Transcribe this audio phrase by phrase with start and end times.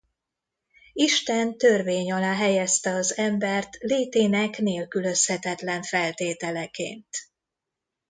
[0.93, 7.07] Isten törvény alá helyezte az embert létének nélkülözhetetlen feltételeként.